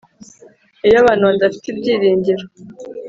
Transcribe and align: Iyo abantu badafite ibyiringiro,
Iyo 0.85 0.97
abantu 1.01 1.23
badafite 1.29 1.65
ibyiringiro, 1.69 2.45